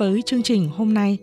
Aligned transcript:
đến 0.00 0.12
với 0.12 0.22
chương 0.26 0.42
trình 0.42 0.68
hôm 0.76 0.94
nay. 0.94 1.18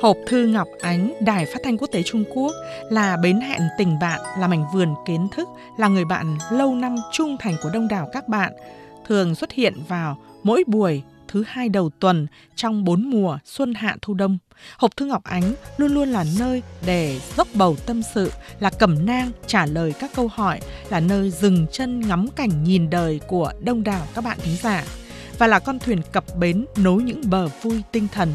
Hộp 0.00 0.16
thư 0.26 0.46
Ngọc 0.46 0.68
Ánh, 0.80 1.14
Đài 1.20 1.46
Phát 1.46 1.58
thanh 1.64 1.78
Quốc 1.78 1.88
tế 1.92 2.02
Trung 2.02 2.24
Quốc 2.34 2.52
là 2.90 3.16
bến 3.16 3.40
hẹn 3.40 3.60
tình 3.78 3.98
bạn, 4.00 4.20
là 4.38 4.46
mảnh 4.46 4.64
vườn 4.74 4.94
kiến 5.06 5.28
thức, 5.32 5.48
là 5.78 5.88
người 5.88 6.04
bạn 6.04 6.38
lâu 6.52 6.74
năm 6.74 6.96
trung 7.12 7.36
thành 7.40 7.54
của 7.62 7.70
đông 7.72 7.88
đảo 7.88 8.08
các 8.12 8.28
bạn, 8.28 8.52
thường 9.06 9.34
xuất 9.34 9.52
hiện 9.52 9.74
vào 9.88 10.18
mỗi 10.42 10.64
buổi 10.66 11.02
thứ 11.28 11.44
hai 11.46 11.68
đầu 11.68 11.90
tuần 11.98 12.26
trong 12.54 12.84
bốn 12.84 13.10
mùa 13.10 13.38
xuân 13.44 13.74
hạ 13.74 13.96
thu 14.02 14.14
đông. 14.14 14.38
Hộp 14.78 14.96
thư 14.96 15.06
Ngọc 15.06 15.24
Ánh 15.24 15.54
luôn 15.76 15.94
luôn 15.94 16.08
là 16.08 16.24
nơi 16.38 16.62
để 16.86 17.20
dốc 17.36 17.48
bầu 17.54 17.76
tâm 17.86 18.02
sự, 18.14 18.32
là 18.60 18.70
cẩm 18.70 19.06
nang 19.06 19.30
trả 19.46 19.66
lời 19.66 19.94
các 20.00 20.10
câu 20.14 20.28
hỏi, 20.28 20.60
là 20.90 21.00
nơi 21.00 21.30
dừng 21.30 21.66
chân 21.72 22.00
ngắm 22.00 22.28
cảnh 22.36 22.64
nhìn 22.64 22.90
đời 22.90 23.20
của 23.26 23.52
đông 23.60 23.84
đảo 23.84 24.06
các 24.14 24.24
bạn 24.24 24.38
thính 24.42 24.56
giả 24.62 24.84
và 25.40 25.46
là 25.46 25.58
con 25.58 25.78
thuyền 25.78 26.02
cập 26.12 26.24
bến 26.36 26.66
nối 26.76 27.02
những 27.02 27.22
bờ 27.30 27.48
vui 27.62 27.82
tinh 27.92 28.08
thần. 28.12 28.32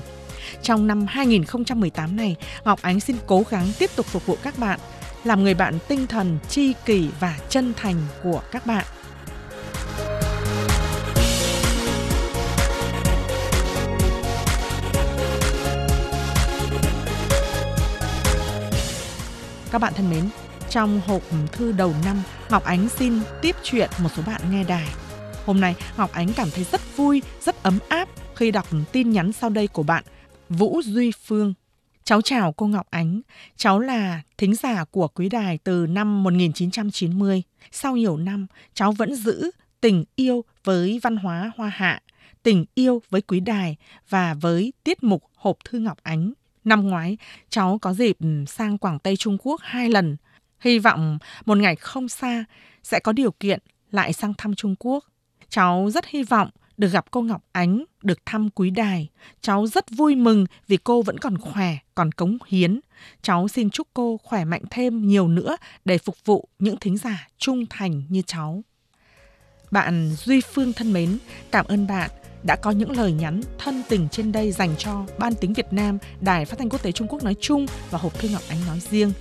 Trong 0.62 0.88
năm 0.88 1.06
2018 1.08 2.18
này, 2.18 2.36
Ngọc 2.64 2.82
Ánh 2.82 3.00
xin 3.00 3.16
cố 3.26 3.44
gắng 3.50 3.68
tiếp 3.80 3.90
tục 3.96 4.06
phục 4.06 4.26
vụ 4.26 4.38
các 4.44 4.58
bạn, 4.58 4.80
làm 5.24 5.44
người 5.44 5.54
bạn 5.54 5.78
tinh 5.88 6.08
thần, 6.08 6.38
tri 6.50 6.74
kỷ 6.86 7.10
và 7.20 7.38
chân 7.50 7.74
thành 7.78 7.96
của 8.24 8.42
các 8.52 8.66
bạn. 8.66 8.86
Các 19.72 19.82
bạn 19.82 19.94
thân 19.96 20.10
mến, 20.10 20.30
trong 20.70 21.02
hộp 21.08 21.22
thư 21.52 21.72
đầu 21.72 21.94
năm, 22.06 22.22
Ngọc 22.50 22.64
Ánh 22.64 22.90
xin 22.90 23.20
tiếp 23.42 23.56
chuyện 23.64 23.90
một 24.00 24.10
số 24.16 24.24
bạn 24.28 24.42
nghe 24.52 24.64
đài. 24.64 25.05
Hôm 25.46 25.60
nay, 25.60 25.76
Ngọc 25.98 26.12
Ánh 26.12 26.34
cảm 26.36 26.48
thấy 26.56 26.64
rất 26.64 26.98
vui, 26.98 27.22
rất 27.42 27.64
ấm 27.64 27.80
áp 27.90 28.10
khi 28.36 28.52
đọc 28.52 28.68
tin 28.92 29.12
nhắn 29.12 29.32
sau 29.32 29.50
đây 29.50 29.68
của 29.68 29.84
bạn 29.84 30.04
Vũ 30.50 30.82
Duy 30.82 31.12
Phương. 31.26 31.54
Cháu 32.04 32.22
chào 32.22 32.54
cô 32.54 32.68
Ngọc 32.68 32.88
Ánh, 32.90 33.22
cháu 33.56 33.80
là 33.80 34.22
thính 34.38 34.56
giả 34.56 34.86
của 34.92 35.08
Quý 35.08 35.30
Đài 35.30 35.58
từ 35.58 35.88
năm 35.88 36.24
1990. 36.24 37.44
Sau 37.72 37.96
nhiều 37.96 38.18
năm, 38.18 38.48
cháu 38.74 38.92
vẫn 38.92 39.16
giữ 39.16 39.52
tình 39.82 40.06
yêu 40.16 40.44
với 40.64 41.00
văn 41.04 41.18
hóa 41.18 41.52
hoa 41.58 41.70
hạ, 41.70 42.02
tình 42.44 42.66
yêu 42.76 43.02
với 43.10 43.22
Quý 43.22 43.40
Đài 43.40 43.76
và 44.10 44.34
với 44.34 44.74
tiết 44.84 45.04
mục 45.04 45.24
Hộp 45.36 45.58
Thư 45.66 45.80
Ngọc 45.80 45.98
Ánh. 46.04 46.34
Năm 46.64 46.88
ngoái, 46.88 47.18
cháu 47.50 47.78
có 47.82 47.94
dịp 47.94 48.18
sang 48.48 48.78
Quảng 48.78 49.00
Tây 49.00 49.18
Trung 49.18 49.38
Quốc 49.44 49.62
hai 49.64 49.90
lần. 49.90 50.18
Hy 50.60 50.80
vọng 50.80 51.18
một 51.46 51.58
ngày 51.58 51.76
không 51.76 52.10
xa 52.10 52.46
sẽ 52.84 53.00
có 53.00 53.12
điều 53.12 53.32
kiện 53.32 53.60
lại 53.92 54.14
sang 54.14 54.34
thăm 54.38 54.56
Trung 54.56 54.76
Quốc. 54.80 55.06
Cháu 55.56 55.90
rất 55.94 56.06
hy 56.06 56.24
vọng 56.24 56.50
được 56.78 56.88
gặp 56.88 57.06
cô 57.12 57.22
Ngọc 57.22 57.44
Ánh, 57.52 57.84
được 58.04 58.20
thăm 58.26 58.50
quý 58.50 58.70
đài. 58.70 59.10
Cháu 59.42 59.68
rất 59.68 59.86
vui 59.92 60.16
mừng 60.16 60.46
vì 60.68 60.78
cô 60.78 61.02
vẫn 61.02 61.18
còn 61.18 61.38
khỏe, 61.38 61.78
còn 61.96 62.12
cống 62.12 62.38
hiến. 62.48 62.80
Cháu 63.22 63.48
xin 63.48 63.70
chúc 63.70 63.88
cô 63.94 64.20
khỏe 64.24 64.46
mạnh 64.46 64.62
thêm 64.72 65.08
nhiều 65.08 65.28
nữa 65.28 65.58
để 65.86 65.98
phục 65.98 66.16
vụ 66.26 66.48
những 66.60 66.78
thính 66.78 66.98
giả 66.98 67.28
trung 67.38 67.66
thành 67.70 68.04
như 68.10 68.22
cháu. 68.26 68.64
Bạn 69.72 70.16
Duy 70.16 70.42
Phương 70.42 70.74
thân 70.74 70.94
mến, 70.94 71.18
cảm 71.52 71.66
ơn 71.66 71.88
bạn 71.88 72.10
đã 72.44 72.56
có 72.56 72.72
những 72.72 72.92
lời 72.92 73.12
nhắn 73.12 73.42
thân 73.58 73.84
tình 73.90 74.10
trên 74.10 74.32
đây 74.32 74.52
dành 74.52 74.76
cho 74.78 75.06
Ban 75.20 75.36
tiếng 75.36 75.54
Việt 75.54 75.68
Nam, 75.74 75.98
Đài 76.22 76.46
Phát 76.46 76.60
thanh 76.60 76.70
Quốc 76.70 76.84
tế 76.84 76.92
Trung 76.92 77.08
Quốc 77.08 77.24
nói 77.24 77.36
chung 77.40 77.66
và 77.90 78.00
Hộp 78.00 78.20
Thư 78.20 78.30
Ngọc 78.30 78.44
Ánh 78.50 78.60
nói 78.68 78.80
riêng. 78.80 79.12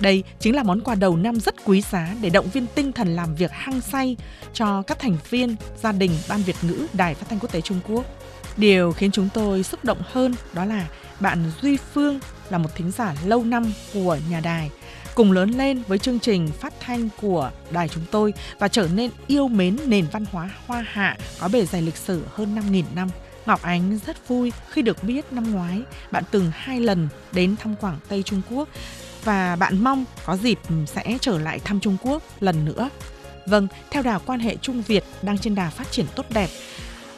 Đây 0.00 0.24
chính 0.40 0.56
là 0.56 0.62
món 0.62 0.80
quà 0.80 0.94
đầu 0.94 1.16
năm 1.16 1.40
rất 1.40 1.54
quý 1.64 1.82
giá 1.90 2.14
để 2.20 2.30
động 2.30 2.48
viên 2.52 2.66
tinh 2.74 2.92
thần 2.92 3.16
làm 3.16 3.34
việc 3.34 3.50
hăng 3.52 3.80
say 3.80 4.16
cho 4.52 4.82
các 4.82 4.98
thành 4.98 5.16
viên 5.30 5.56
gia 5.82 5.92
đình 5.92 6.10
Ban 6.28 6.42
Việt 6.42 6.56
ngữ 6.62 6.86
Đài 6.92 7.14
Phát 7.14 7.26
thanh 7.30 7.38
Quốc 7.38 7.52
tế 7.52 7.60
Trung 7.60 7.80
Quốc. 7.88 8.04
Điều 8.56 8.92
khiến 8.92 9.10
chúng 9.10 9.28
tôi 9.34 9.62
xúc 9.62 9.84
động 9.84 9.98
hơn 10.04 10.34
đó 10.52 10.64
là 10.64 10.86
bạn 11.20 11.52
Duy 11.62 11.76
Phương 11.76 12.20
là 12.50 12.58
một 12.58 12.68
thính 12.74 12.90
giả 12.90 13.14
lâu 13.24 13.44
năm 13.44 13.72
của 13.94 14.18
nhà 14.30 14.40
đài, 14.40 14.70
cùng 15.14 15.32
lớn 15.32 15.50
lên 15.50 15.82
với 15.88 15.98
chương 15.98 16.18
trình 16.18 16.48
phát 16.60 16.74
thanh 16.80 17.08
của 17.20 17.50
đài 17.70 17.88
chúng 17.88 18.04
tôi 18.10 18.34
và 18.58 18.68
trở 18.68 18.88
nên 18.94 19.10
yêu 19.26 19.48
mến 19.48 19.76
nền 19.86 20.06
văn 20.12 20.24
hóa 20.32 20.50
hoa 20.66 20.84
hạ 20.88 21.16
có 21.40 21.48
bề 21.48 21.64
dày 21.64 21.82
lịch 21.82 21.96
sử 21.96 22.22
hơn 22.34 22.56
5.000 22.56 22.84
năm. 22.94 23.08
Ngọc 23.46 23.62
Ánh 23.62 23.98
rất 24.06 24.28
vui 24.28 24.52
khi 24.70 24.82
được 24.82 25.04
biết 25.04 25.32
năm 25.32 25.52
ngoái 25.52 25.82
bạn 26.10 26.24
từng 26.30 26.50
hai 26.54 26.80
lần 26.80 27.08
đến 27.32 27.56
thăm 27.56 27.76
Quảng 27.76 27.98
Tây 28.08 28.22
Trung 28.22 28.42
Quốc 28.50 28.68
và 29.24 29.56
bạn 29.56 29.84
mong 29.84 30.04
có 30.26 30.36
dịp 30.36 30.58
sẽ 30.86 31.18
trở 31.20 31.38
lại 31.38 31.58
thăm 31.58 31.80
Trung 31.80 31.96
Quốc 32.02 32.22
lần 32.40 32.64
nữa. 32.64 32.90
Vâng, 33.46 33.68
theo 33.90 34.02
đà 34.02 34.18
quan 34.18 34.40
hệ 34.40 34.56
Trung 34.56 34.82
Việt 34.82 35.04
đang 35.22 35.38
trên 35.38 35.54
đà 35.54 35.70
phát 35.70 35.90
triển 35.90 36.06
tốt 36.14 36.26
đẹp, 36.30 36.48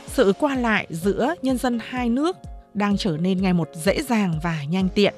sự 0.07 0.33
qua 0.39 0.55
lại 0.55 0.87
giữa 0.91 1.35
nhân 1.43 1.59
dân 1.59 1.79
hai 1.89 2.09
nước 2.09 2.37
đang 2.75 2.97
trở 2.97 3.17
nên 3.17 3.43
ngày 3.43 3.53
một 3.53 3.69
dễ 3.75 4.03
dàng 4.03 4.41
và 4.43 4.63
nhanh 4.69 4.89
tiện. 4.89 5.15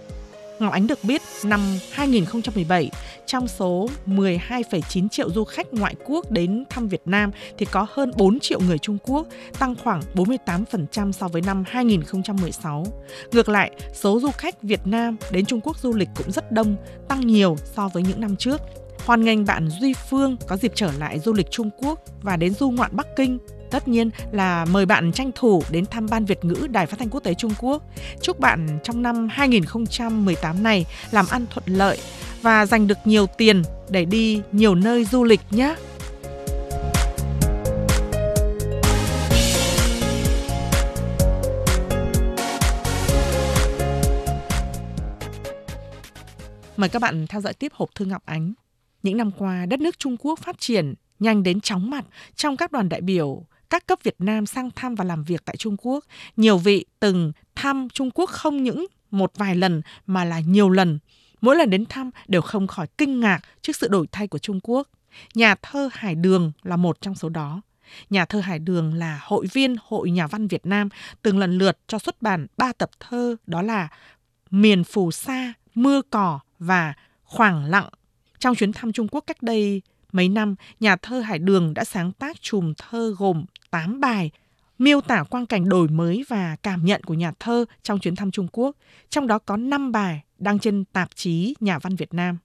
Ngọc 0.58 0.72
Ánh 0.72 0.86
được 0.86 0.98
biết 1.02 1.22
năm 1.44 1.60
2017, 1.90 2.90
trong 3.26 3.48
số 3.48 3.88
12,9 4.06 5.08
triệu 5.08 5.30
du 5.30 5.44
khách 5.44 5.74
ngoại 5.74 5.94
quốc 6.04 6.30
đến 6.30 6.64
thăm 6.70 6.88
Việt 6.88 7.02
Nam 7.04 7.30
thì 7.58 7.66
có 7.66 7.86
hơn 7.90 8.12
4 8.16 8.40
triệu 8.40 8.60
người 8.60 8.78
Trung 8.78 8.98
Quốc, 9.02 9.26
tăng 9.58 9.74
khoảng 9.84 10.00
48% 10.14 11.12
so 11.12 11.28
với 11.28 11.42
năm 11.42 11.64
2016. 11.66 12.86
Ngược 13.32 13.48
lại, 13.48 13.70
số 13.92 14.20
du 14.20 14.30
khách 14.30 14.62
Việt 14.62 14.86
Nam 14.86 15.16
đến 15.30 15.44
Trung 15.44 15.60
Quốc 15.60 15.78
du 15.78 15.92
lịch 15.92 16.08
cũng 16.16 16.32
rất 16.32 16.52
đông, 16.52 16.76
tăng 17.08 17.26
nhiều 17.26 17.56
so 17.64 17.88
với 17.88 18.02
những 18.02 18.20
năm 18.20 18.36
trước. 18.36 18.60
Hoan 19.06 19.24
nghênh 19.24 19.44
bạn 19.44 19.68
Duy 19.80 19.94
Phương 20.10 20.36
có 20.46 20.56
dịp 20.56 20.72
trở 20.74 20.92
lại 20.98 21.18
du 21.18 21.32
lịch 21.32 21.50
Trung 21.50 21.70
Quốc 21.78 22.00
và 22.22 22.36
đến 22.36 22.54
du 22.54 22.70
ngoạn 22.70 22.90
Bắc 22.96 23.06
Kinh 23.16 23.38
tất 23.70 23.88
nhiên 23.88 24.10
là 24.32 24.64
mời 24.64 24.86
bạn 24.86 25.12
tranh 25.12 25.30
thủ 25.34 25.62
đến 25.70 25.86
thăm 25.86 26.06
Ban 26.10 26.24
Việt 26.24 26.44
ngữ 26.44 26.66
Đài 26.70 26.86
Phát 26.86 26.98
thanh 26.98 27.10
Quốc 27.10 27.20
tế 27.20 27.34
Trung 27.34 27.52
Quốc. 27.60 27.82
Chúc 28.20 28.40
bạn 28.40 28.78
trong 28.82 29.02
năm 29.02 29.28
2018 29.30 30.62
này 30.62 30.86
làm 31.10 31.26
ăn 31.30 31.46
thuận 31.50 31.64
lợi 31.66 31.98
và 32.42 32.66
giành 32.66 32.86
được 32.86 32.98
nhiều 33.04 33.26
tiền 33.26 33.62
để 33.88 34.04
đi 34.04 34.42
nhiều 34.52 34.74
nơi 34.74 35.04
du 35.04 35.24
lịch 35.24 35.40
nhé. 35.50 35.74
Mời 46.76 46.88
các 46.88 47.02
bạn 47.02 47.26
theo 47.26 47.40
dõi 47.40 47.54
tiếp 47.54 47.72
hộp 47.74 47.94
thư 47.94 48.04
Ngọc 48.04 48.22
Ánh. 48.24 48.52
Những 49.02 49.16
năm 49.16 49.30
qua, 49.38 49.66
đất 49.66 49.80
nước 49.80 49.98
Trung 49.98 50.16
Quốc 50.16 50.38
phát 50.38 50.56
triển 50.58 50.94
nhanh 51.18 51.42
đến 51.42 51.60
chóng 51.60 51.90
mặt 51.90 52.04
trong 52.34 52.56
các 52.56 52.72
đoàn 52.72 52.88
đại 52.88 53.00
biểu 53.00 53.44
các 53.70 53.86
cấp 53.86 53.98
Việt 54.02 54.16
Nam 54.18 54.46
sang 54.46 54.70
thăm 54.70 54.94
và 54.94 55.04
làm 55.04 55.24
việc 55.24 55.44
tại 55.44 55.56
Trung 55.56 55.76
Quốc. 55.78 56.04
Nhiều 56.36 56.58
vị 56.58 56.84
từng 57.00 57.32
thăm 57.54 57.88
Trung 57.92 58.10
Quốc 58.10 58.30
không 58.30 58.62
những 58.62 58.86
một 59.10 59.32
vài 59.36 59.54
lần 59.54 59.82
mà 60.06 60.24
là 60.24 60.40
nhiều 60.40 60.70
lần. 60.70 60.98
Mỗi 61.40 61.56
lần 61.56 61.70
đến 61.70 61.86
thăm 61.86 62.10
đều 62.28 62.42
không 62.42 62.66
khỏi 62.66 62.86
kinh 62.98 63.20
ngạc 63.20 63.40
trước 63.62 63.76
sự 63.76 63.88
đổi 63.88 64.06
thay 64.12 64.28
của 64.28 64.38
Trung 64.38 64.60
Quốc. 64.62 64.88
Nhà 65.34 65.54
thơ 65.62 65.88
Hải 65.92 66.14
Đường 66.14 66.52
là 66.62 66.76
một 66.76 67.00
trong 67.00 67.14
số 67.14 67.28
đó. 67.28 67.60
Nhà 68.10 68.24
thơ 68.24 68.40
Hải 68.40 68.58
Đường 68.58 68.94
là 68.94 69.20
hội 69.22 69.46
viên 69.52 69.76
Hội 69.82 70.10
Nhà 70.10 70.26
văn 70.26 70.48
Việt 70.48 70.66
Nam, 70.66 70.88
từng 71.22 71.38
lần 71.38 71.58
lượt 71.58 71.78
cho 71.86 71.98
xuất 71.98 72.22
bản 72.22 72.46
ba 72.56 72.72
tập 72.72 72.90
thơ 73.00 73.36
đó 73.46 73.62
là 73.62 73.88
Miền 74.50 74.84
Phù 74.84 75.10
Sa, 75.10 75.52
Mưa 75.74 76.02
Cỏ 76.10 76.40
và 76.58 76.94
Khoảng 77.24 77.64
Lặng. 77.64 77.88
Trong 78.38 78.54
chuyến 78.54 78.72
thăm 78.72 78.92
Trung 78.92 79.08
Quốc 79.08 79.24
cách 79.26 79.42
đây 79.42 79.82
mấy 80.12 80.28
năm, 80.28 80.54
nhà 80.80 80.96
thơ 80.96 81.20
Hải 81.20 81.38
Đường 81.38 81.74
đã 81.74 81.84
sáng 81.84 82.12
tác 82.12 82.42
chùm 82.42 82.74
thơ 82.78 83.14
gồm 83.18 83.44
8 83.70 84.00
bài 84.00 84.30
miêu 84.78 85.00
tả 85.00 85.22
quang 85.22 85.46
cảnh 85.46 85.68
đổi 85.68 85.88
mới 85.88 86.24
và 86.28 86.56
cảm 86.62 86.84
nhận 86.84 87.04
của 87.04 87.14
nhà 87.14 87.32
thơ 87.40 87.64
trong 87.82 87.98
chuyến 87.98 88.16
thăm 88.16 88.30
Trung 88.30 88.48
Quốc, 88.52 88.76
trong 89.10 89.26
đó 89.26 89.38
có 89.38 89.56
5 89.56 89.92
bài 89.92 90.22
đăng 90.38 90.58
trên 90.58 90.84
tạp 90.84 91.08
chí 91.14 91.54
Nhà 91.60 91.78
văn 91.78 91.96
Việt 91.96 92.14
Nam. 92.14 92.38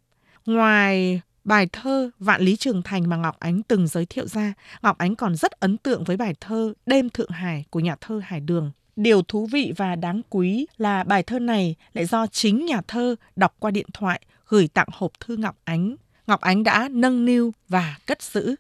Ngoài 0.46 1.22
bài 1.44 1.68
thơ 1.72 2.10
Vạn 2.20 2.42
Lý 2.42 2.56
Trường 2.56 2.82
Thành 2.82 3.10
mà 3.10 3.16
Ngọc 3.16 3.40
Ánh 3.40 3.64
từng 3.64 3.88
giới 3.88 4.06
thiệu 4.06 4.28
ra, 4.28 4.54
Ngọc 4.82 4.98
Ánh 4.98 5.16
còn 5.16 5.36
rất 5.36 5.52
ấn 5.52 5.78
tượng 5.78 6.04
với 6.04 6.18
bài 6.18 6.36
thơ 6.40 6.74
Đêm 6.86 7.10
Thượng 7.10 7.30
Hải 7.30 7.66
của 7.70 7.80
nhà 7.80 7.96
thơ 8.02 8.22
Hải 8.24 8.40
Đường. 8.40 8.72
Điều 8.96 9.22
thú 9.22 9.48
vị 9.52 9.74
và 9.78 9.96
đáng 9.96 10.22
quý 10.30 10.66
là 10.78 11.04
bài 11.04 11.24
thơ 11.24 11.40
này 11.40 11.76
lại 11.94 12.06
do 12.06 12.28
chính 12.28 12.66
nhà 12.66 12.82
thơ 12.88 13.16
đọc 13.36 13.56
qua 13.60 13.72
điện 13.72 13.88
thoại 13.94 14.22
gửi 14.48 14.68
tặng 14.68 14.88
hộp 14.92 15.12
thư 15.20 15.38
Ngọc 15.38 15.58
Ánh. 15.64 15.96
Ngọc 16.32 16.42
Ánh 16.42 16.64
đã 16.64 16.88
nâng 16.92 17.26
niu 17.26 17.54
và 17.70 17.96
cất 18.08 18.22
giữ 18.22 18.56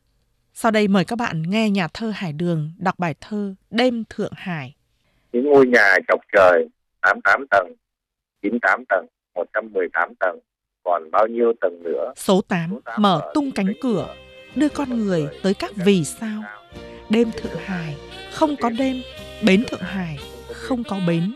sau 0.54 0.72
đây 0.72 0.88
mời 0.88 1.06
các 1.06 1.16
bạn 1.16 1.44
nghe 1.48 1.70
nhà 1.70 1.88
thơ 1.94 2.12
Hải 2.16 2.34
Đường 2.34 2.72
đọc 2.78 3.00
bài 3.00 3.16
thơ 3.22 3.54
Đêm 3.70 4.04
Thượng 4.10 4.32
Hải. 4.36 4.76
Những 5.32 5.46
ngôi 5.46 5.68
nhà 5.68 5.96
chọc 6.08 6.20
trời 6.34 6.68
88 7.02 7.46
tầng, 7.52 7.74
98 8.42 8.84
tầng, 8.90 9.06
118 9.36 10.14
tầng, 10.20 10.40
còn 10.84 11.12
bao 11.12 11.28
nhiêu 11.28 11.54
tầng 11.62 11.84
nữa? 11.84 12.14
Số 12.16 12.42
8, 12.48 12.70
Số 12.72 12.82
8 12.86 13.02
mở 13.02 13.32
tung 13.34 13.52
cánh 13.52 13.74
cửa, 13.82 14.16
đưa 14.56 14.70
con 14.70 14.90
người 14.90 15.28
tới 15.44 15.54
các 15.54 15.72
vì 15.76 16.04
sao. 16.04 16.44
Đêm 17.10 17.32
Thượng 17.32 17.58
Hải, 17.66 17.96
không 18.34 18.56
có 18.62 18.70
đêm, 18.70 19.02
bến 19.46 19.64
Thượng 19.70 19.82
Hải, 19.82 20.18
không 20.54 20.84
có 20.84 21.00
bến. 21.08 21.34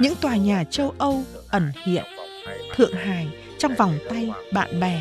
Những 0.00 0.14
tòa 0.20 0.36
nhà 0.36 0.64
châu 0.64 0.94
Âu 0.98 1.24
ẩn 1.50 1.62
hiện. 1.84 2.04
Thượng 2.74 2.92
Hải 2.92 3.26
trong 3.58 3.74
vòng 3.74 3.98
tay 4.08 4.30
bạn 4.52 4.80
bè. 4.80 5.00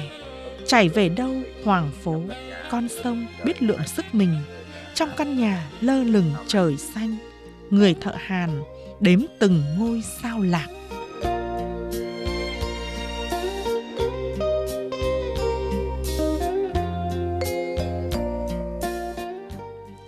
Chảy 0.67 0.89
về 0.89 1.09
đâu 1.09 1.35
hoàng 1.63 1.91
phố 2.03 2.21
con 2.71 2.87
sông 3.03 3.25
biết 3.43 3.61
lượng 3.61 3.87
sức 3.87 4.05
mình 4.13 4.35
trong 4.93 5.09
căn 5.17 5.37
nhà 5.37 5.69
lơ 5.81 6.03
lửng 6.03 6.33
trời 6.47 6.77
xanh 6.77 7.15
người 7.69 7.95
thợ 8.01 8.15
hàn 8.17 8.63
đếm 8.99 9.19
từng 9.39 9.63
ngôi 9.77 10.03
sao 10.21 10.41
lạc. 10.41 10.67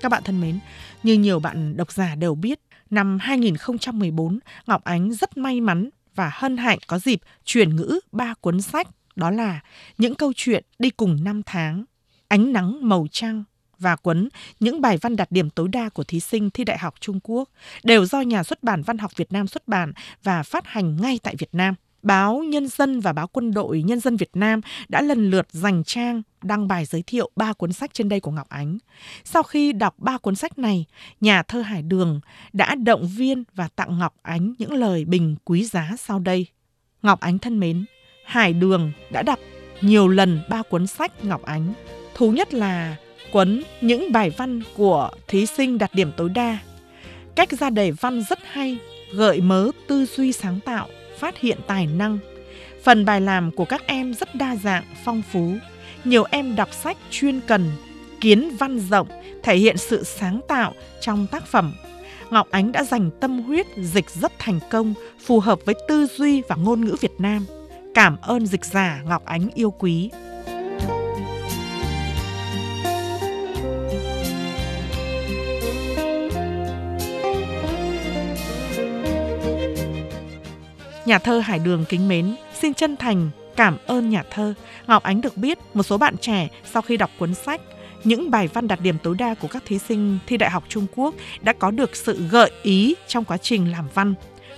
Các 0.01 0.09
bạn 0.09 0.23
thân 0.23 0.41
mến, 0.41 0.59
như 1.03 1.13
nhiều 1.13 1.39
bạn 1.39 1.77
độc 1.77 1.91
giả 1.91 2.15
đều 2.15 2.35
biết, 2.35 2.59
năm 2.89 3.17
2014, 3.21 4.39
Ngọc 4.67 4.83
Ánh 4.83 5.13
rất 5.13 5.37
may 5.37 5.61
mắn 5.61 5.89
và 6.15 6.31
hân 6.33 6.57
hạnh 6.57 6.79
có 6.87 6.99
dịp 6.99 7.21
chuyển 7.45 7.75
ngữ 7.75 7.99
ba 8.11 8.33
cuốn 8.41 8.61
sách 8.61 8.87
đó 9.17 9.31
là 9.31 9.59
những 9.97 10.15
câu 10.15 10.33
chuyện 10.35 10.63
đi 10.79 10.89
cùng 10.89 11.23
năm 11.23 11.41
tháng, 11.45 11.85
ánh 12.27 12.53
nắng 12.53 12.89
màu 12.89 13.07
trăng 13.11 13.43
và 13.79 13.95
cuốn 13.95 14.29
những 14.59 14.81
bài 14.81 14.97
văn 15.01 15.15
đạt 15.15 15.31
điểm 15.31 15.49
tối 15.49 15.67
đa 15.67 15.89
của 15.89 16.03
thí 16.03 16.19
sinh 16.19 16.49
thi 16.49 16.63
Đại 16.63 16.77
học 16.77 16.95
Trung 16.99 17.19
Quốc 17.23 17.49
đều 17.83 18.05
do 18.05 18.21
nhà 18.21 18.43
xuất 18.43 18.63
bản 18.63 18.81
Văn 18.81 18.97
học 18.97 19.11
Việt 19.15 19.31
Nam 19.31 19.47
xuất 19.47 19.67
bản 19.67 19.93
và 20.23 20.43
phát 20.43 20.67
hành 20.67 21.01
ngay 21.01 21.19
tại 21.23 21.35
Việt 21.37 21.49
Nam. 21.51 21.75
Báo 22.01 22.43
Nhân 22.43 22.67
dân 22.67 22.99
và 22.99 23.13
báo 23.13 23.27
Quân 23.27 23.53
đội 23.53 23.83
Nhân 23.83 23.99
dân 23.99 24.17
Việt 24.17 24.29
Nam 24.33 24.61
đã 24.89 25.01
lần 25.01 25.29
lượt 25.29 25.47
dành 25.51 25.83
trang 25.83 26.21
đăng 26.43 26.67
bài 26.67 26.85
giới 26.85 27.03
thiệu 27.07 27.29
ba 27.35 27.53
cuốn 27.53 27.73
sách 27.73 27.93
trên 27.93 28.09
đây 28.09 28.19
của 28.19 28.31
Ngọc 28.31 28.49
Ánh. 28.49 28.77
Sau 29.23 29.43
khi 29.43 29.73
đọc 29.73 29.95
ba 29.97 30.17
cuốn 30.17 30.35
sách 30.35 30.59
này, 30.59 30.85
nhà 31.21 31.43
thơ 31.43 31.61
Hải 31.61 31.81
Đường 31.81 32.19
đã 32.53 32.75
động 32.75 33.07
viên 33.07 33.43
và 33.55 33.67
tặng 33.75 33.99
Ngọc 33.99 34.15
Ánh 34.21 34.53
những 34.57 34.73
lời 34.73 35.05
bình 35.05 35.35
quý 35.45 35.65
giá 35.65 35.95
sau 35.97 36.19
đây. 36.19 36.47
Ngọc 37.01 37.19
Ánh 37.19 37.39
thân 37.39 37.59
mến, 37.59 37.85
Hải 38.27 38.53
Đường 38.53 38.91
đã 39.09 39.21
đọc 39.21 39.39
nhiều 39.81 40.07
lần 40.07 40.39
ba 40.49 40.61
cuốn 40.69 40.87
sách 40.87 41.25
Ngọc 41.25 41.43
Ánh. 41.45 41.73
Thú 42.15 42.31
nhất 42.31 42.53
là 42.53 42.95
cuốn 43.31 43.63
những 43.81 44.11
bài 44.11 44.29
văn 44.37 44.61
của 44.75 45.09
thí 45.27 45.45
sinh 45.45 45.77
đạt 45.77 45.93
điểm 45.93 46.11
tối 46.17 46.29
đa. 46.29 46.57
Cách 47.35 47.49
ra 47.51 47.69
đề 47.69 47.91
văn 47.91 48.23
rất 48.29 48.39
hay, 48.51 48.77
gợi 49.13 49.41
mớ 49.41 49.71
tư 49.87 50.05
duy 50.05 50.31
sáng 50.31 50.59
tạo, 50.65 50.87
phát 51.19 51.39
hiện 51.39 51.57
tài 51.67 51.87
năng. 51.87 52.19
Phần 52.83 53.05
bài 53.05 53.21
làm 53.21 53.51
của 53.51 53.65
các 53.65 53.87
em 53.87 54.13
rất 54.13 54.35
đa 54.35 54.55
dạng, 54.55 54.83
phong 55.05 55.21
phú. 55.31 55.53
Nhiều 56.03 56.23
em 56.31 56.55
đọc 56.55 56.73
sách 56.73 56.97
chuyên 57.11 57.39
cần, 57.47 57.71
kiến 58.21 58.55
văn 58.59 58.79
rộng, 58.79 59.07
thể 59.43 59.57
hiện 59.57 59.77
sự 59.77 60.03
sáng 60.03 60.39
tạo 60.47 60.73
trong 61.01 61.27
tác 61.27 61.45
phẩm. 61.45 61.73
Ngọc 62.29 62.47
Ánh 62.51 62.71
đã 62.71 62.83
dành 62.83 63.09
tâm 63.19 63.39
huyết 63.39 63.65
dịch 63.77 64.09
rất 64.09 64.31
thành 64.39 64.59
công, 64.69 64.93
phù 65.25 65.39
hợp 65.39 65.59
với 65.65 65.75
tư 65.87 66.07
duy 66.17 66.41
và 66.41 66.55
ngôn 66.55 66.85
ngữ 66.85 66.95
Việt 67.01 67.13
Nam. 67.19 67.45
Cảm 67.97 68.17
ơn 68.21 68.45
dịch 68.45 68.65
giả 68.65 69.01
Ngọc 69.05 69.25
Ánh 69.25 69.49
yêu 69.53 69.71
quý. 69.71 70.09
Nhà 81.05 81.19
thơ 81.19 81.39
Hải 81.39 81.59
Đường 81.59 81.85
kính 81.89 82.07
mến, 82.07 82.35
xin 82.61 82.73
chân 82.73 82.97
thành 82.97 83.29
cảm 83.55 83.77
ơn 83.85 84.09
nhà 84.09 84.23
thơ. 84.31 84.53
Ngọc 84.87 85.03
Ánh 85.03 85.21
được 85.21 85.37
biết 85.37 85.57
một 85.73 85.83
số 85.83 85.97
bạn 85.97 86.17
trẻ 86.17 86.49
sau 86.65 86.81
khi 86.81 86.97
đọc 86.97 87.09
cuốn 87.19 87.33
sách 87.33 87.61
những 88.03 88.31
bài 88.31 88.47
văn 88.53 88.67
đạt 88.67 88.79
điểm 88.81 88.95
tối 89.03 89.15
đa 89.19 89.33
của 89.33 89.47
các 89.47 89.63
thí 89.65 89.79
sinh 89.79 90.19
thi 90.27 90.37
Đại 90.37 90.49
học 90.49 90.63
Trung 90.69 90.85
Quốc 90.95 91.15
đã 91.41 91.53
có 91.53 91.71
được 91.71 91.95
sự 91.95 92.27
gợi 92.31 92.51
ý 92.63 92.95
trong 93.07 93.25
quá 93.25 93.37
trình 93.37 93.71
làm 93.71 93.85
văn. 93.93 94.13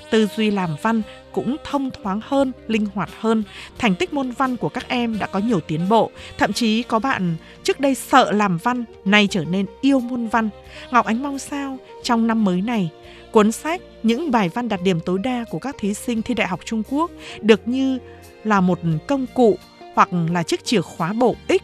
Tư 0.10 0.28
duy 0.36 0.52
làm 0.52 0.76
văn 0.82 1.02
cũng 1.32 1.56
thông 1.64 1.90
thoáng 1.92 2.20
hơn, 2.24 2.52
linh 2.68 2.86
hoạt 2.94 3.10
hơn. 3.20 3.44
Thành 3.78 3.96
tích 3.96 4.14
môn 4.14 4.32
văn 4.32 4.58
của 4.58 4.70
các 4.70 4.88
em 4.88 5.20
đã 5.20 5.28
có 5.28 5.40
nhiều 5.40 5.60
tiến 5.60 5.90
bộ. 5.90 6.12
Thậm 6.38 6.54
chí 6.54 6.84
có 6.84 7.00
bạn 7.00 7.36
trước 7.64 7.80
đây 7.80 7.96
sợ 7.96 8.32
làm 8.32 8.58
văn, 8.58 8.86
nay 9.06 9.28
trở 9.32 9.44
nên 9.44 9.66
yêu 9.82 10.00
môn 10.00 10.28
văn. 10.28 10.50
Ngọc 10.92 11.06
Ánh 11.06 11.24
mong 11.24 11.40
sao 11.40 11.78
trong 12.04 12.28
năm 12.28 12.44
mới 12.44 12.62
này, 12.62 12.90
cuốn 13.32 13.52
sách 13.52 13.82
những 14.04 14.32
bài 14.32 14.50
văn 14.50 14.70
đạt 14.70 14.82
điểm 14.84 15.00
tối 15.00 15.20
đa 15.24 15.46
của 15.50 15.60
các 15.60 15.76
thí 15.80 15.94
sinh 15.94 16.22
thi 16.22 16.34
Đại 16.34 16.48
học 16.48 16.60
Trung 16.66 16.84
Quốc 16.90 17.12
được 17.42 17.68
như 17.68 18.00
là 18.44 18.62
một 18.62 18.80
công 19.08 19.26
cụ 19.34 19.58
hoặc 19.96 20.10
là 20.32 20.44
chiếc 20.44 20.66
chìa 20.66 20.82
khóa 20.82 21.14
bổ 21.14 21.36
ích 21.48 21.64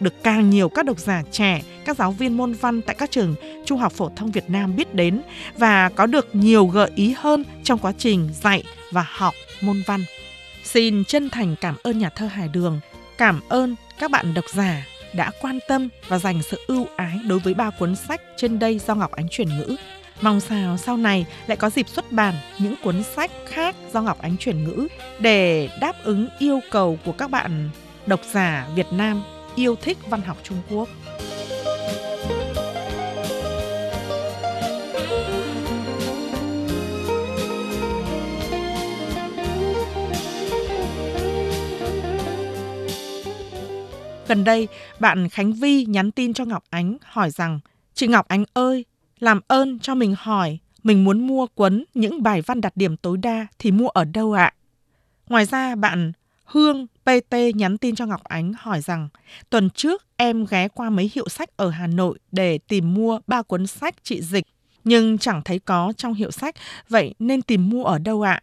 được 0.00 0.22
càng 0.22 0.50
nhiều 0.50 0.68
các 0.68 0.84
độc 0.84 0.98
giả 0.98 1.22
trẻ, 1.30 1.62
các 1.84 1.96
giáo 1.96 2.12
viên 2.12 2.36
môn 2.36 2.52
văn 2.52 2.82
tại 2.82 2.96
các 2.98 3.10
trường 3.10 3.34
trung 3.64 3.78
học 3.78 3.92
phổ 3.92 4.10
thông 4.16 4.30
Việt 4.30 4.50
Nam 4.50 4.76
biết 4.76 4.94
đến 4.94 5.20
và 5.56 5.88
có 5.88 6.06
được 6.06 6.34
nhiều 6.34 6.66
gợi 6.66 6.90
ý 6.94 7.14
hơn 7.18 7.44
trong 7.64 7.78
quá 7.78 7.92
trình 7.98 8.28
dạy 8.42 8.62
và 8.90 9.06
học 9.08 9.34
môn 9.60 9.82
văn. 9.86 10.04
Xin 10.64 11.04
chân 11.04 11.30
thành 11.30 11.56
cảm 11.60 11.76
ơn 11.82 11.98
nhà 11.98 12.08
thơ 12.08 12.26
Hải 12.26 12.48
Đường, 12.48 12.80
cảm 13.18 13.40
ơn 13.48 13.76
các 13.98 14.10
bạn 14.10 14.34
độc 14.34 14.44
giả 14.54 14.86
đã 15.14 15.30
quan 15.40 15.58
tâm 15.68 15.88
và 16.08 16.18
dành 16.18 16.42
sự 16.42 16.60
ưu 16.66 16.86
ái 16.96 17.20
đối 17.28 17.38
với 17.38 17.54
ba 17.54 17.70
cuốn 17.70 17.96
sách 17.96 18.20
trên 18.36 18.58
đây 18.58 18.78
do 18.78 18.94
Ngọc 18.94 19.12
Ánh 19.12 19.28
chuyển 19.28 19.48
ngữ. 19.48 19.76
Mong 20.20 20.40
sao 20.40 20.76
sau 20.76 20.96
này 20.96 21.26
lại 21.46 21.56
có 21.56 21.70
dịp 21.70 21.88
xuất 21.88 22.12
bản 22.12 22.34
những 22.58 22.74
cuốn 22.82 23.02
sách 23.02 23.30
khác 23.46 23.76
do 23.92 24.02
Ngọc 24.02 24.22
Ánh 24.22 24.36
chuyển 24.36 24.64
ngữ 24.64 24.88
để 25.18 25.68
đáp 25.80 25.92
ứng 26.04 26.28
yêu 26.38 26.60
cầu 26.70 26.98
của 27.04 27.12
các 27.12 27.30
bạn 27.30 27.70
độc 28.06 28.20
giả 28.32 28.68
Việt 28.74 28.86
Nam 28.92 29.22
yêu 29.56 29.76
thích 29.76 29.98
văn 30.08 30.22
học 30.22 30.36
Trung 30.42 30.58
Quốc. 30.70 30.88
Gần 44.28 44.44
đây, 44.44 44.68
bạn 45.00 45.28
Khánh 45.28 45.52
Vi 45.52 45.84
nhắn 45.84 46.10
tin 46.10 46.34
cho 46.34 46.44
Ngọc 46.44 46.64
Ánh 46.70 46.96
hỏi 47.02 47.30
rằng 47.30 47.60
Chị 47.94 48.06
Ngọc 48.06 48.28
Ánh 48.28 48.44
ơi, 48.54 48.84
làm 49.18 49.40
ơn 49.48 49.78
cho 49.78 49.94
mình 49.94 50.14
hỏi, 50.18 50.58
mình 50.82 51.04
muốn 51.04 51.26
mua 51.26 51.46
cuốn 51.46 51.84
những 51.94 52.22
bài 52.22 52.42
văn 52.42 52.60
đạt 52.60 52.76
điểm 52.76 52.96
tối 52.96 53.16
đa 53.16 53.46
thì 53.58 53.70
mua 53.70 53.88
ở 53.88 54.04
đâu 54.04 54.32
ạ? 54.32 54.52
Ngoài 55.28 55.44
ra, 55.44 55.74
bạn 55.74 56.12
Hương 56.44 56.86
PT 56.86 57.34
nhắn 57.54 57.78
tin 57.78 57.94
cho 57.94 58.06
Ngọc 58.06 58.24
Ánh 58.24 58.52
hỏi 58.58 58.80
rằng 58.80 59.08
tuần 59.50 59.70
trước 59.70 60.06
em 60.16 60.46
ghé 60.50 60.68
qua 60.68 60.90
mấy 60.90 61.10
hiệu 61.14 61.28
sách 61.28 61.56
ở 61.56 61.70
Hà 61.70 61.86
Nội 61.86 62.18
để 62.32 62.58
tìm 62.58 62.94
mua 62.94 63.18
ba 63.26 63.42
cuốn 63.42 63.66
sách 63.66 64.04
trị 64.04 64.22
dịch 64.22 64.44
nhưng 64.84 65.18
chẳng 65.18 65.42
thấy 65.42 65.58
có 65.58 65.92
trong 65.96 66.14
hiệu 66.14 66.30
sách, 66.30 66.54
vậy 66.88 67.14
nên 67.18 67.42
tìm 67.42 67.68
mua 67.68 67.84
ở 67.84 67.98
đâu 67.98 68.22
ạ? 68.22 68.40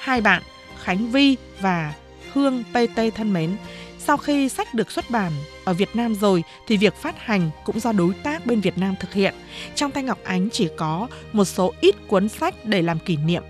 Hai 0.00 0.20
bạn 0.20 0.42
Khánh 0.82 1.10
Vi 1.10 1.36
và 1.60 1.94
Hương 2.32 2.62
PT 2.70 3.00
thân 3.14 3.32
mến, 3.32 3.56
sau 3.98 4.16
khi 4.16 4.48
sách 4.48 4.74
được 4.74 4.90
xuất 4.90 5.10
bản 5.10 5.32
ở 5.64 5.72
Việt 5.72 5.96
Nam 5.96 6.14
rồi 6.14 6.44
thì 6.66 6.76
việc 6.76 6.94
phát 6.94 7.14
hành 7.18 7.50
cũng 7.64 7.80
do 7.80 7.92
đối 7.92 8.14
tác 8.14 8.46
bên 8.46 8.60
Việt 8.60 8.78
Nam 8.78 8.94
thực 9.00 9.12
hiện. 9.12 9.34
Trong 9.74 9.90
tay 9.90 10.02
Ngọc 10.02 10.18
Ánh 10.24 10.48
chỉ 10.52 10.68
có 10.76 11.08
một 11.32 11.44
số 11.44 11.74
ít 11.80 11.94
cuốn 12.08 12.28
sách 12.28 12.54
để 12.64 12.82
làm 12.82 12.98
kỷ 12.98 13.16
niệm. 13.16 13.42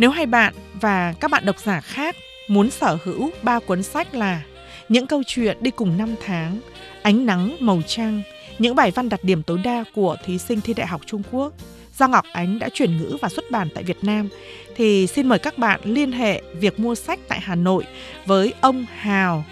Nếu 0.00 0.10
hai 0.10 0.26
bạn 0.26 0.54
và 0.80 1.14
các 1.20 1.30
bạn 1.30 1.46
độc 1.46 1.58
giả 1.58 1.80
khác 1.80 2.16
muốn 2.48 2.70
sở 2.70 2.98
hữu 3.04 3.30
ba 3.42 3.58
cuốn 3.58 3.82
sách 3.82 4.14
là 4.14 4.42
Những 4.88 5.06
câu 5.06 5.22
chuyện 5.26 5.56
đi 5.60 5.70
cùng 5.70 5.98
năm 5.98 6.14
tháng, 6.24 6.60
Ánh 7.02 7.26
nắng 7.26 7.56
màu 7.60 7.82
trăng, 7.86 8.22
những 8.58 8.74
bài 8.74 8.90
văn 8.90 9.08
đặt 9.08 9.24
điểm 9.24 9.42
tối 9.42 9.58
đa 9.64 9.84
của 9.94 10.16
thí 10.24 10.38
sinh 10.38 10.60
thi 10.60 10.74
Đại 10.74 10.86
học 10.86 11.00
Trung 11.06 11.22
Quốc 11.30 11.52
do 11.98 12.08
Ngọc 12.08 12.24
Ánh 12.32 12.58
đã 12.58 12.68
chuyển 12.74 12.96
ngữ 12.98 13.16
và 13.20 13.28
xuất 13.28 13.50
bản 13.50 13.68
tại 13.74 13.84
Việt 13.84 14.04
Nam 14.04 14.28
thì 14.76 15.06
xin 15.06 15.28
mời 15.28 15.38
các 15.38 15.58
bạn 15.58 15.80
liên 15.84 16.12
hệ 16.12 16.42
việc 16.60 16.80
mua 16.80 16.94
sách 16.94 17.20
tại 17.28 17.40
Hà 17.40 17.54
Nội 17.54 17.84
với 18.26 18.52
ông 18.60 18.86
Hào 18.96 19.44